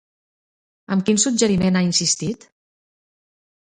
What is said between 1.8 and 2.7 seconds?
ha insistit?